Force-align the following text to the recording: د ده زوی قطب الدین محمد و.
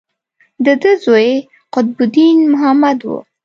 د 0.65 0.67
ده 0.81 0.91
زوی 1.05 1.29
قطب 1.73 1.97
الدین 2.03 2.37
محمد 2.51 2.99
و. 3.05 3.09